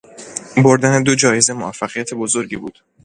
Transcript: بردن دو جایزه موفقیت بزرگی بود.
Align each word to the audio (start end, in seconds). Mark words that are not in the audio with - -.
بردن 0.63 1.03
دو 1.03 1.15
جایزه 1.15 1.53
موفقیت 1.53 2.13
بزرگی 2.13 2.55
بود. 2.57 2.81